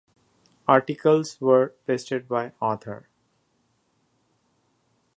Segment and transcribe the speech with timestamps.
[0.67, 3.07] Articles were listed by author.